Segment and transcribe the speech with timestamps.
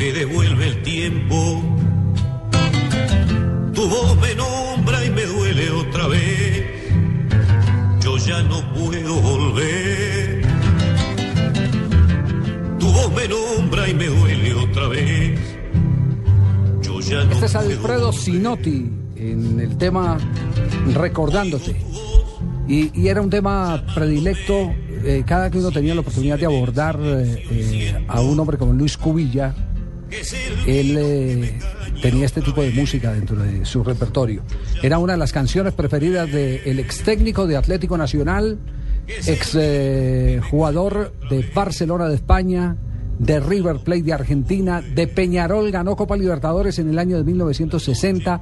[0.00, 1.62] que devuelve el tiempo.
[3.74, 6.64] Tu voz me nombra y me duele otra vez.
[8.02, 10.42] Yo ya no puedo volver.
[12.78, 15.38] Tu voz me nombra y me duele otra vez.
[16.80, 20.16] Yo ya no Este es Alfredo Sinotti en el tema
[20.94, 21.76] Recordándote.
[22.66, 24.72] Y, y era un tema predilecto
[25.02, 28.72] eh, cada que uno tenía la oportunidad de abordar eh, eh, a un hombre como
[28.72, 29.54] Luis Cubilla.
[30.66, 31.58] Él eh,
[32.02, 34.42] tenía este tipo de música dentro de su repertorio.
[34.82, 38.58] Era una de las canciones preferidas del ex técnico de Atlético Nacional,
[39.06, 42.76] ex eh, jugador de Barcelona de España,
[43.20, 48.40] de River Plate de Argentina, de Peñarol, ganó Copa Libertadores en el año de 1960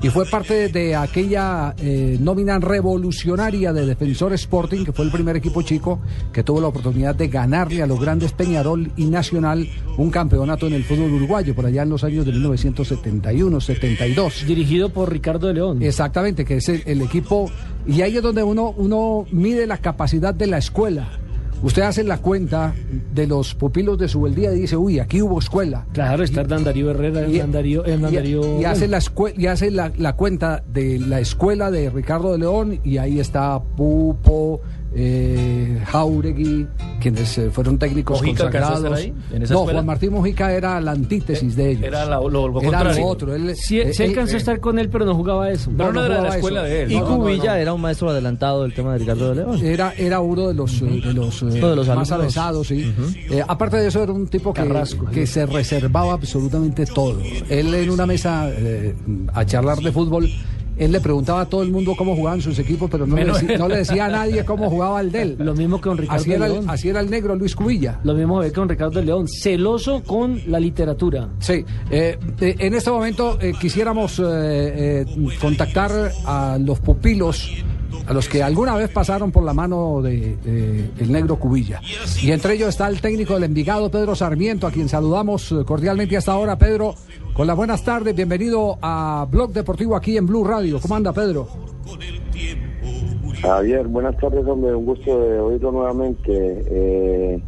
[0.00, 5.34] y fue parte de aquella eh, nómina revolucionaria de Defensor Sporting, que fue el primer
[5.36, 5.98] equipo chico
[6.32, 10.74] que tuvo la oportunidad de ganarle a los grandes Peñarol y Nacional un campeonato en
[10.74, 14.44] el fútbol uruguayo por allá en los años de 1971-72.
[14.44, 15.82] Dirigido por Ricardo de León.
[15.82, 17.50] Exactamente, que es el, el equipo,
[17.84, 21.18] y ahí es donde uno, uno mide la capacidad de la escuela.
[21.62, 22.74] Usted hace la cuenta
[23.14, 25.86] de los pupilos de su día y dice, uy, aquí hubo escuela.
[25.92, 29.00] Claro, está Hernán Darío Herrera, Hernán Darío, Hernán Darío- y hace, la,
[29.36, 33.60] y hace la, la cuenta de la escuela de Ricardo de León y ahí está
[33.76, 34.60] Pupo,
[34.92, 36.66] eh, Jauregui,
[37.00, 38.98] quienes eh, fueron técnicos ¿Mojica alcanzó a estar consagrados.
[39.30, 39.76] ahí, en esa no, escuela?
[39.78, 41.82] Juan Martín Mojica era la antítesis de ellos.
[41.84, 43.34] Era la- lo- lo Era lo otro.
[43.34, 45.70] Él, Sí, eh, sí eh, alcanzó a estar con él, pero no jugaba eso.
[45.76, 46.68] Pero no, era de la escuela eso.
[46.74, 46.92] de él.
[46.92, 47.54] Y No, no, no, Cubilla no.
[47.54, 49.60] era un maestro adelantado del tema de Ricardo de León.
[49.64, 52.92] Era, era uno de los, eh, de los, eh, Uno de los más avesados, sí.
[53.30, 55.06] Eh, aparte de eso, era un tipo que, Carrasco.
[55.06, 57.16] que se reservaba absolutamente todo.
[57.48, 58.94] Él en una mesa eh,
[59.32, 60.28] a charlar de fútbol,
[60.80, 63.40] él le preguntaba a todo el mundo cómo jugaban sus equipos, pero no, le, Menos
[63.40, 63.60] decía, él.
[63.60, 65.36] no le decía a nadie cómo jugaba el de él.
[65.38, 66.64] Lo mismo con Ricardo Así era, de León.
[66.68, 68.00] así era el negro Luis Cubilla.
[68.02, 69.26] Lo mismo ve con Ricardo de León.
[69.28, 71.28] Celoso con la literatura.
[71.38, 74.20] Sí, eh, eh, en este momento eh, quisiéramos
[75.40, 77.50] contactar a los pupilos,
[78.06, 81.80] a los que alguna vez pasaron por la mano de eh, el negro Cubilla.
[82.22, 86.32] Y entre ellos está el técnico del Envigado, Pedro Sarmiento, a quien saludamos cordialmente hasta
[86.32, 86.56] ahora.
[86.58, 86.94] Pedro,
[87.40, 90.78] con las buenas tardes, bienvenido a Blog Deportivo aquí en Blue Radio.
[90.78, 91.48] ¿Cómo anda, Pedro?
[93.40, 96.22] Javier, buenas tardes, hombre, un gusto de oírlo nuevamente.
[96.70, 97.40] Eh,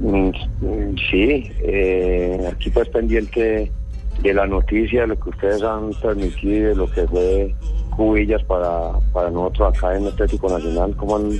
[0.00, 3.72] mm, mm, sí, eh, aquí pues pendiente
[4.20, 7.54] de la noticia, de lo que ustedes han transmitido, de lo que fue
[7.96, 10.94] Cubillas para, para nosotros acá en Atlético Nacional.
[10.94, 11.30] ¿Cómo han,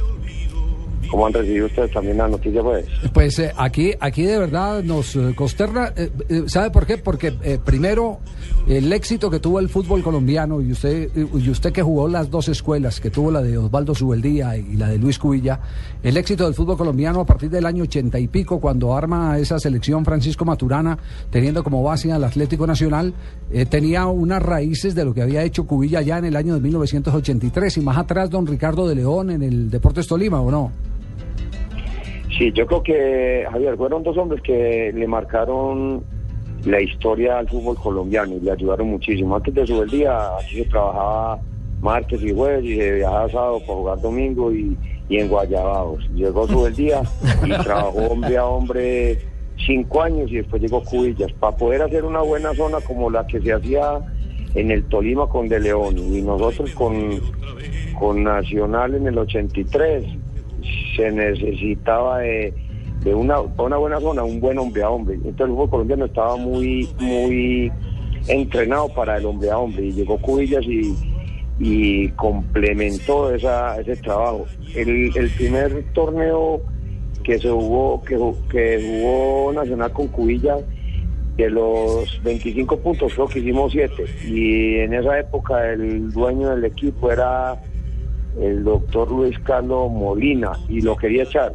[1.17, 2.85] cómo han recibido ustedes también la noticia, pues?
[3.15, 5.91] Pues eh, aquí, aquí de verdad nos eh, consterna.
[5.97, 6.11] eh,
[6.47, 6.99] ¿Sabe por qué?
[6.99, 7.33] Porque
[7.65, 8.19] primero
[8.69, 12.49] el éxito que tuvo el fútbol colombiano y usted y usted que jugó las dos
[12.49, 15.59] escuelas, que tuvo la de Osvaldo Subeldía y la de Luis Cubilla,
[16.03, 19.59] el éxito del fútbol colombiano a partir del año ochenta y pico, cuando arma esa
[19.59, 20.99] selección Francisco Maturana,
[21.31, 23.15] teniendo como base al Atlético Nacional,
[23.71, 27.79] tenía unas raíces de lo que había hecho Cubilla ya en el año de 1983
[27.79, 30.73] y más atrás don Ricardo de León en el Deportes Tolima, ¿o no?
[32.37, 36.05] Sí, yo creo que, Javier, fueron dos hombres que le marcaron
[36.65, 39.37] la historia al fútbol colombiano y le ayudaron muchísimo.
[39.37, 41.39] Antes de su día, aquí se trabajaba
[41.81, 44.77] martes y jueves y se viajaba sábado para jugar domingo y,
[45.09, 46.09] y en Guayabados.
[46.15, 47.03] Llegó su día
[47.45, 49.19] y trabajó hombre a hombre
[49.65, 53.41] cinco años y después llegó Cubillas para poder hacer una buena zona como la que
[53.41, 54.01] se hacía
[54.55, 57.21] en el Tolima con De León y nosotros con,
[57.99, 60.05] con Nacional en el 83
[60.97, 62.53] se necesitaba de,
[63.01, 65.15] de una, una buena zona, un buen hombre a hombre.
[65.17, 67.71] Entonces el fútbol colombiano estaba muy, muy
[68.27, 70.95] entrenado para el hombre a hombre y llegó Cubillas y,
[71.59, 74.47] y complementó esa, ese trabajo.
[74.75, 76.63] El, primer torneo
[77.23, 78.17] que se jugó, que,
[78.51, 80.63] que jugó Nacional con Cubillas,
[81.37, 83.93] de los 25 puntos creo que hicimos 7
[84.27, 87.61] y en esa época el dueño del equipo era
[88.41, 91.53] el doctor Luis Carlos Molina y lo quería echar.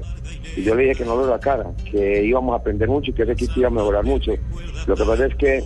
[0.57, 3.23] Y yo le dije que no lo sacara, que íbamos a aprender mucho y que
[3.23, 4.31] ese equipo iba a mejorar mucho.
[4.87, 5.63] Lo que pasa es que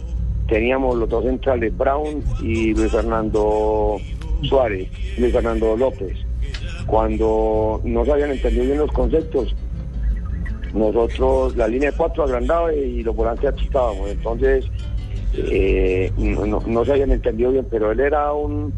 [0.48, 3.98] teníamos los dos centrales, Brown y Luis Fernando
[4.44, 6.18] Suárez, Luis Fernando López.
[6.86, 9.56] Cuando no se habían entendido bien los conceptos,
[10.74, 13.98] nosotros la línea de cuatro agrandaba y los volantes achicaban.
[14.08, 14.66] Entonces,
[15.34, 18.74] eh, no, no- no se habían entendido bien, pero él era un,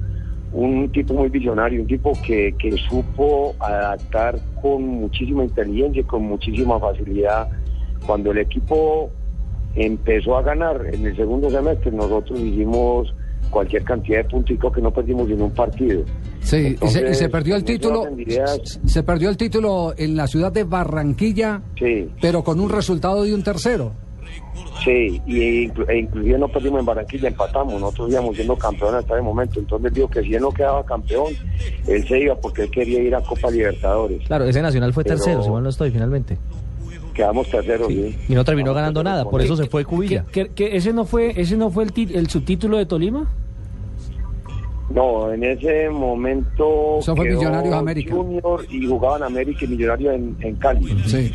[0.53, 6.23] un tipo muy visionario, un tipo que, que supo adaptar con muchísima inteligencia y con
[6.23, 7.49] muchísima facilidad.
[8.05, 9.09] Cuando el equipo
[9.75, 13.13] empezó a ganar en el segundo semestre, nosotros hicimos
[13.49, 16.03] cualquier cantidad de punticos que no perdimos en un partido.
[16.39, 18.03] Sí, y se, y Entonces, se perdió el título.
[18.85, 23.33] Se perdió el título en la ciudad de Barranquilla, Sí, pero con un resultado de
[23.33, 23.93] un tercero.
[24.83, 29.13] Sí, y inclu- e inclusive no perdimos en Barranquilla, empatamos, nosotros íbamos siendo campeones hasta
[29.15, 31.33] ese momento, entonces digo que si él no quedaba campeón,
[31.87, 34.25] él se iba porque él quería ir a Copa Libertadores.
[34.27, 36.37] Claro, ese Nacional fue Pero- tercero, si mal no estoy, finalmente.
[37.13, 38.33] Quedamos terceros, Sí, sí.
[38.33, 40.23] Y no terminó Quedamos ganando nada, por eso se fue Cubilla.
[40.31, 43.27] ¿Que, que ese no fue ese no fue el, tit- el subtítulo de Tolima?
[44.89, 46.99] No, en ese momento.
[46.99, 48.15] Eso fue quedó Millonarios América.
[48.15, 50.95] Junior y jugaban América y Millonarios en, en Cali.
[51.07, 51.31] Sí.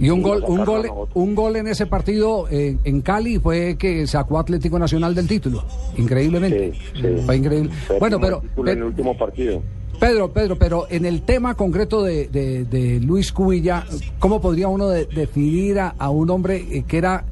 [0.00, 4.06] Y un gol, un gol, un gol en ese partido eh, en Cali fue que
[4.06, 5.62] sacó Atlético Nacional del título.
[5.98, 6.72] Increíblemente.
[6.72, 7.22] Sí, sí.
[7.26, 7.70] Fue increíble.
[7.86, 9.62] Fue Bueno, pero el título en el Pe- último partido.
[10.00, 13.84] Pedro, Pedro, pero en el tema concreto de, de- de Luis Cubilla,
[14.18, 17.26] ¿cómo podría uno de- definir a, a un hombre eh, que era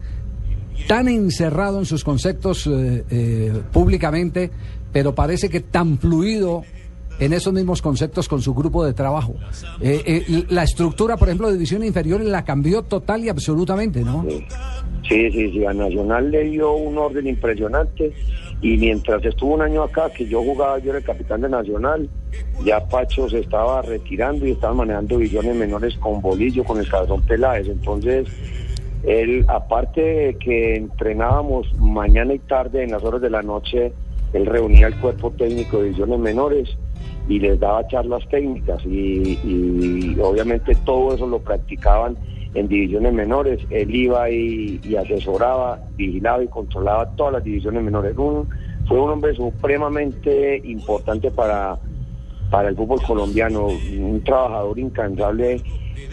[0.86, 4.50] tan encerrado en sus conceptos eh, eh, públicamente,
[4.92, 6.62] pero parece que tan fluido
[7.18, 9.34] en esos mismos conceptos con su grupo de trabajo?
[9.80, 14.24] Eh, eh, la estructura, por ejemplo, de divisiones inferiores la cambió total y absolutamente, ¿no?
[14.28, 14.44] Sí.
[15.08, 18.12] Sí, sí, a Nacional le dio un orden impresionante
[18.60, 22.10] y mientras estuvo un año acá, que yo jugaba, yo era el capitán de Nacional,
[22.62, 27.22] ya Pacho se estaba retirando y estaban manejando divisiones menores con Bolillo, con el Cabezón
[27.22, 28.28] Peláez, entonces
[29.04, 33.92] él, aparte de que entrenábamos mañana y tarde en las horas de la noche,
[34.34, 36.76] él reunía el cuerpo técnico de divisiones menores
[37.28, 42.16] y les daba charlas técnicas y, y obviamente todo eso lo practicaban
[42.54, 43.60] en divisiones menores.
[43.70, 48.16] Él iba y, asesoraba, vigilaba y controlaba todas las divisiones menores.
[48.16, 48.48] Un-
[48.86, 51.78] fue un hombre supremamente importante para,
[52.50, 55.60] para el fútbol colombiano, un trabajador incansable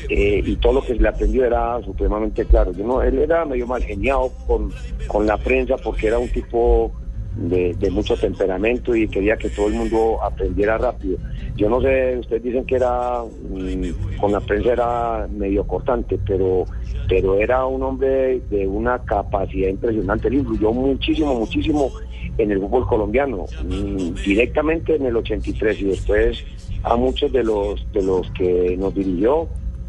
[0.09, 2.73] eh, y todo lo que le aprendió era supremamente claro.
[2.73, 4.69] Yo él era medio mal geniado con,
[5.07, 6.91] con la prensa porque era un tipo
[7.35, 11.17] de, de mucho temperamento y quería que todo el mundo aprendiera rápido.
[11.55, 16.65] Yo no sé, ustedes dicen que era mm, con la prensa era medio cortante, pero
[17.07, 20.27] pero era un hombre de una capacidad impresionante.
[20.27, 21.91] Él influyó muchísimo, muchísimo
[22.37, 26.43] en el fútbol colombiano, mm, directamente en el 83 y después
[26.83, 29.47] a muchos de los de los que nos dirigió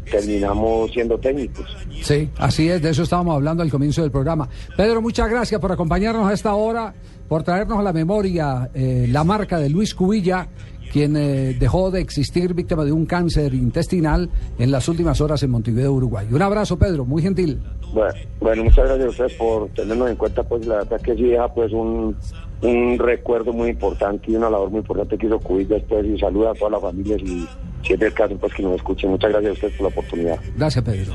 [0.09, 1.65] terminamos siendo técnicos.
[2.01, 4.49] Sí, así es, de eso estábamos hablando al comienzo del programa.
[4.75, 6.93] Pedro, muchas gracias por acompañarnos a esta hora,
[7.27, 10.47] por traernos a la memoria eh, la marca de Luis Cubilla,
[10.91, 15.51] quien eh, dejó de existir víctima de un cáncer intestinal en las últimas horas en
[15.51, 16.27] Montevideo, Uruguay.
[16.31, 17.59] Un abrazo, Pedro, muy gentil.
[17.93, 21.23] Bueno, bueno, muchas gracias a ustedes por tenernos en cuenta, pues la verdad que sí
[21.23, 22.15] deja pues un,
[22.61, 26.51] un recuerdo muy importante y una labor muy importante que hizo Cubilla después y saluda
[26.51, 27.47] a todas las familias y
[27.83, 29.09] si es del caso pues que nos escuchen.
[29.11, 30.39] Muchas gracias a ustedes por la oportunidad.
[30.55, 31.13] Gracias, Pedro.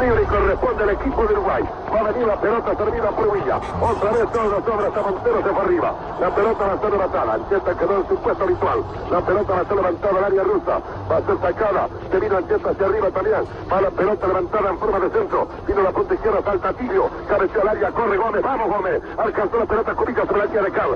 [0.00, 1.62] libre y corresponde al equipo de Uruguay.
[1.92, 3.56] Va a venir la pelota servida por Villa.
[3.80, 5.94] Otra vez todos los obras a Montero se fue arriba.
[6.20, 7.34] La pelota va a ser levantada.
[7.34, 8.78] Ancheta quedó en su puesto habitual.
[9.10, 10.80] La pelota va a ser levantada al área rusa.
[11.10, 11.88] Va a ser sacada.
[12.10, 13.42] Se vino Ancheta hacia arriba también.
[13.70, 15.48] Va la pelota levantada en forma de centro.
[15.66, 17.10] Vino la punta izquierda, salta Tilio.
[17.28, 18.42] Cabeció al área, corre Gómez.
[18.42, 19.02] Vamos Gómez.
[19.18, 20.90] Alcanzó la pelota Cubica sobre la línea de Cal.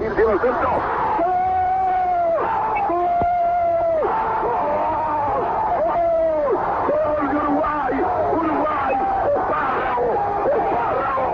[0.00, 0.70] Y el centro.
[6.90, 7.94] ¡Gol de Uruguay!
[8.32, 8.94] ¡Uruguay!
[9.36, 10.08] ¡Espárrago!
[10.46, 11.28] ¡Espárrago!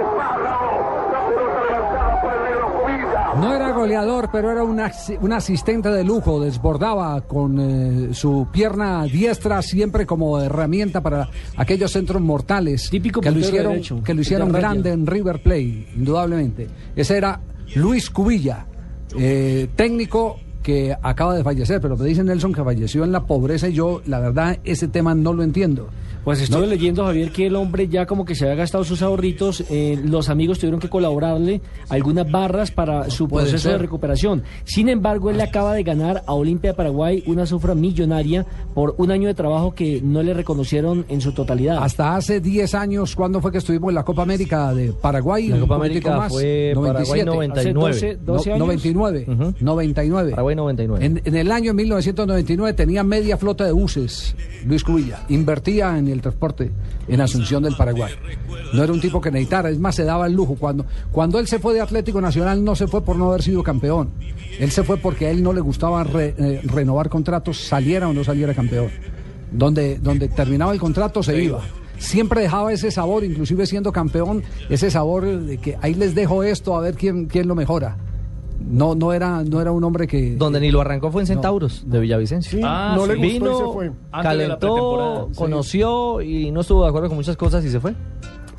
[0.00, 0.70] ¡Espárrago!
[1.12, 3.34] La pelota levantada por el negro Cubilla.
[3.34, 4.80] No era goleador, pero era un,
[5.20, 6.40] un asistente de lujo.
[6.40, 13.30] Desbordaba con eh, su pierna diestra siempre como herramienta para aquellos centros mortales Típico que
[13.30, 16.68] lo hicieron, derecho, que lo hicieron grande en River Plate, indudablemente.
[16.94, 17.40] Ese era
[17.74, 18.66] Luis Cubilla,
[19.18, 23.68] eh, técnico que acaba de fallecer, pero me dice Nelson que falleció en la pobreza
[23.68, 25.88] y yo, la verdad, ese tema no lo entiendo.
[26.26, 29.62] Pues estuve leyendo, Javier, que el hombre ya como que se había gastado sus ahorritos.
[29.70, 34.42] eh, los amigos tuvieron que colaborarle algunas barras para su proceso de recuperación.
[34.64, 38.96] Sin embargo, él le acaba de ganar a Olimpia de Paraguay una cifra millonaria por
[38.98, 41.78] un año de trabajo que no le reconocieron en su totalidad.
[41.80, 45.46] Hasta hace 10 años, ¿cuándo fue que estuvimos en la Copa América de Paraguay?
[45.46, 47.60] La Copa América más, fue Paraguay 97.
[47.60, 47.92] Hace 99.
[47.92, 48.66] 12, 12 No, años.
[48.66, 49.54] 99, Ujú.
[49.60, 50.30] 99.
[50.32, 51.06] Paraguay 99.
[51.06, 54.34] En, en el año 1999 tenía media flota de buses,
[54.66, 55.20] Luis Cubilla.
[55.28, 56.70] Invertía en el transporte
[57.08, 58.12] en Asunción del Paraguay.
[58.72, 60.56] No era un tipo que necesitara, es más, se daba el lujo.
[60.56, 63.62] Cuando, cuando él se fue de Atlético Nacional, no se fue por no haber sido
[63.62, 64.10] campeón.
[64.58, 68.12] Él se fue porque a él no le gustaba re- eh, renovar contratos, saliera o
[68.12, 68.88] no saliera campeón.
[69.52, 71.60] Donde, donde terminaba el contrato, se iba.
[71.98, 76.76] Siempre dejaba ese sabor, inclusive siendo campeón, ese sabor de que ahí les dejo esto
[76.76, 77.96] a ver quién, quién lo mejora.
[78.58, 80.36] No, no era, no era un hombre que.
[80.36, 82.60] Donde ni lo arrancó fue en Centauros, de Villavicencio.
[82.64, 83.92] Ah, no le gustó y Vino, se fue.
[84.10, 85.38] Calentó, sí.
[85.38, 87.94] conoció y no estuvo de acuerdo con muchas cosas y se fue.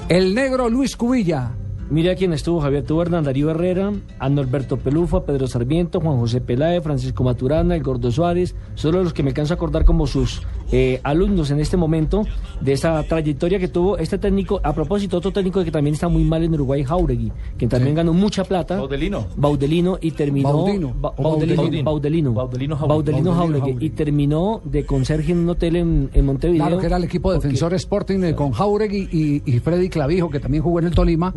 [0.10, 1.52] El negro Luis Cubilla,
[1.90, 2.84] Mira quién estuvo, Javier.
[2.90, 7.84] A Hernán Darío Herrera, a Norberto Pelufa, Pedro Sarmiento, Juan José Peláez, Francisco Maturana, el
[7.84, 10.42] Gordo Suárez, solo los que me canso a acordar como sus
[10.72, 12.24] eh, alumnos en este momento
[12.60, 14.60] de esa trayectoria que tuvo este técnico.
[14.64, 18.12] A propósito, otro técnico que también está muy mal en Uruguay, Jauregui, que también ganó
[18.14, 18.76] mucha plata.
[18.78, 19.28] Baudelino.
[19.38, 20.50] Baudelino y terminó.
[20.54, 20.94] Baudino.
[21.00, 21.56] Ba- Baudelino.
[21.62, 21.84] Baudelino.
[21.86, 22.34] Baudelino.
[22.34, 22.90] Baudelino Jauregui.
[22.90, 23.86] Baudelino Jauregui.
[23.86, 26.66] Y terminó de conserje en un hotel en, en Montevideo.
[26.66, 30.40] Claro que era el equipo defensor Sporting eh, con Jauregui y, y Freddy Clavijo, que
[30.42, 31.34] también jugó en el Tolima.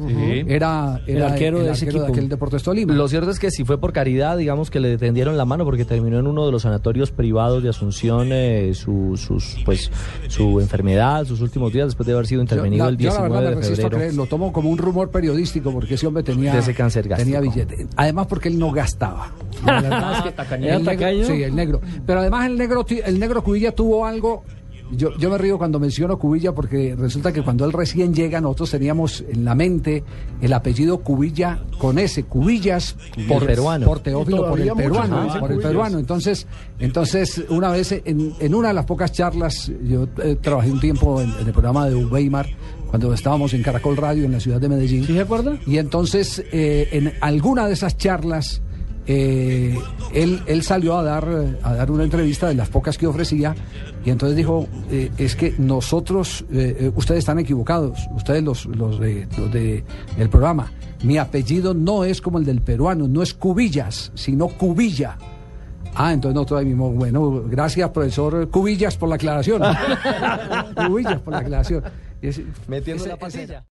[0.49, 2.05] Era, era El arquero de ese equipo.
[2.05, 2.95] aquel Deportes Tolima.
[2.95, 5.85] Lo cierto es que si fue por caridad, digamos que le tendieron la mano porque
[5.85, 9.91] terminó en uno de los sanatorios privados de Asunción eh, su, sus, pues,
[10.29, 13.15] su enfermedad, sus últimos días después de haber sido Yo, intervenido la, el yo la
[13.17, 13.97] 19 verdad de febrero.
[13.99, 17.41] creer, lo tomo como un rumor periodístico porque ese hombre tenía, De ese cáncer tenía
[17.41, 17.87] billete.
[17.97, 19.31] Además porque él no gastaba.
[19.67, 20.77] La verdad es que ¿Tacañero?
[20.79, 21.27] el negro-.
[21.27, 21.81] Sí, el negro.
[22.07, 24.45] Pero además el negro, ti- el negro Cubilla tuvo algo.
[24.93, 28.71] Yo, yo me río cuando menciono Cubilla porque resulta que cuando él recién llega nosotros
[28.73, 30.03] teníamos en la mente
[30.41, 32.97] el apellido Cubilla con ese, Cubillas
[33.29, 33.87] por, peruano.
[33.87, 35.99] por Teófilo, por el peruano, dicen por el peruano.
[35.99, 36.47] Entonces,
[36.79, 41.21] entonces una vez en, en una de las pocas charlas, yo eh, trabajé un tiempo
[41.21, 42.49] en, en el programa de Weimar,
[42.91, 45.07] cuando estábamos en Caracol Radio en la ciudad de Medellín.
[45.07, 45.57] ¿Sí se acuerda?
[45.67, 48.63] Y entonces, eh, en alguna de esas charlas,
[49.07, 49.79] eh,
[50.15, 51.27] él, él salió a dar,
[51.63, 53.55] a dar una entrevista de las pocas que ofrecía,
[54.05, 59.27] y entonces dijo, eh, es que nosotros, eh, ustedes están equivocados, ustedes los, los, de,
[59.37, 59.85] los de
[60.19, 65.17] el programa, mi apellido no es como el del peruano, no es Cubillas, sino Cubilla.
[65.95, 69.61] Ah, entonces nosotros ahí mismo, bueno, gracias profesor Cubillas por la aclaración.
[70.87, 71.83] Cubillas por la aclaración.
[72.23, 73.65] Es- Metiendo la pasilla.